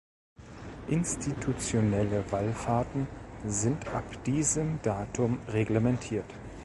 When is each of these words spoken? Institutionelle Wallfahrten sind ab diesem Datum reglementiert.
Institutionelle 0.87 2.23
Wallfahrten 2.31 3.05
sind 3.45 3.87
ab 3.89 4.23
diesem 4.23 4.81
Datum 4.81 5.37
reglementiert. 5.49 6.25